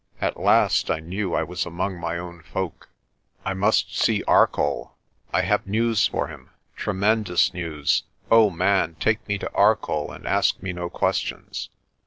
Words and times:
At 0.19 0.39
last 0.39 0.89
I 0.89 0.99
knew 0.99 1.35
I 1.35 1.43
was 1.43 1.63
among 1.63 1.99
my 1.99 2.17
own 2.17 2.41
folk. 2.41 2.89
"I 3.45 3.53
must 3.53 3.95
see 3.95 4.23
Arcoll. 4.27 4.93
I 5.31 5.41
have 5.43 5.67
news 5.67 6.07
for 6.07 6.25
him 6.25 6.49
tremendous 6.75 7.53
news. 7.53 8.01
O 8.31 8.49
man, 8.49 8.95
take 8.99 9.27
me 9.27 9.37
to 9.37 9.51
Arcoll 9.53 10.09
and 10.11 10.25
ask 10.25 10.59
me 10.59 10.73
no 10.73 10.89
questions. 10.89 11.69